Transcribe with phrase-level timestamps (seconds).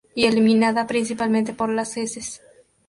[0.15, 2.41] Y eliminada principalmente por las heces.